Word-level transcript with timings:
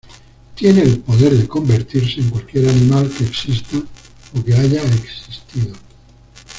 Tiene 0.55 0.81
el 0.81 0.97
poder 1.01 1.31
de 1.37 1.47
convertirse 1.47 2.21
en 2.21 2.31
cualquier 2.31 2.67
animal 2.69 3.07
que 3.15 3.23
exista 3.25 3.77
o 4.35 4.43
que 4.43 4.55
haya 4.55 4.81
existido. 4.81 5.75